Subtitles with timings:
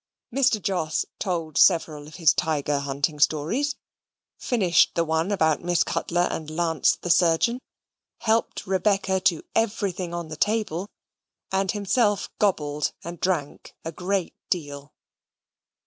[0.33, 0.59] Mr.
[0.59, 3.75] Jos told several of his tiger hunting stories,
[4.35, 7.59] finished the one about Miss Cutler and Lance the surgeon;
[8.17, 10.89] helped Rebecca to everything on the table,
[11.51, 14.91] and himself gobbled and drank a great deal.